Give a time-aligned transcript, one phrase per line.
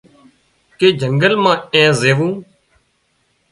[0.77, 2.33] ڪي جنگل مان اين زويوون